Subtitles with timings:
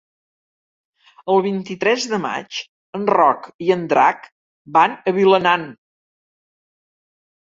[1.33, 2.61] El vint-i-tres de maig
[2.99, 4.25] en Roc i en Drac
[4.79, 5.67] van a Vilanant.